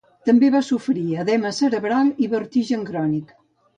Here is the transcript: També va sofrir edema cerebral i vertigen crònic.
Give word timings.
També 0.27 0.47
va 0.55 0.61
sofrir 0.69 1.03
edema 1.25 1.51
cerebral 1.57 2.09
i 2.25 2.31
vertigen 2.35 2.89
crònic. 2.93 3.37